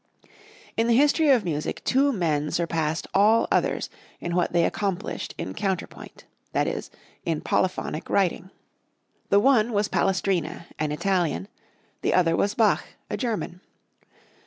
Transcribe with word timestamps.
In 0.77 0.87
the 0.87 0.95
history 0.97 1.29
of 1.29 1.45
music 1.45 1.83
two 1.83 2.11
men 2.11 2.49
surpassed 2.49 3.05
all 3.13 3.47
others 3.51 3.87
in 4.19 4.33
what 4.33 4.51
they 4.51 4.65
accomplished 4.65 5.35
in 5.37 5.53
counterpoint 5.53 6.25
that 6.53 6.65
is, 6.65 6.89
in 7.23 7.39
polyphonic 7.41 8.09
writing. 8.09 8.49
The 9.29 9.39
one 9.39 9.71
was 9.71 9.89
Palestrina, 9.89 10.65
an 10.79 10.91
Italian; 10.91 11.47
the 12.01 12.15
other 12.15 12.35
was 12.35 12.55
Bach, 12.55 12.83
a 13.11 13.15
German. 13.17 13.61